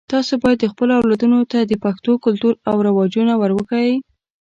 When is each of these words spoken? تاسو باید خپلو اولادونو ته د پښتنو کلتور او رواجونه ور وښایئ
تاسو 0.11 0.33
باید 0.43 0.71
خپلو 0.73 0.91
اولادونو 0.99 1.39
ته 1.51 1.59
د 1.63 1.73
پښتنو 1.83 2.13
کلتور 2.25 2.53
او 2.69 2.75
رواجونه 2.87 3.33
ور 3.37 3.51
وښایئ 3.55 3.95